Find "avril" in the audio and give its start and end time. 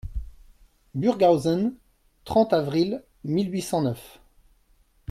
2.53-3.03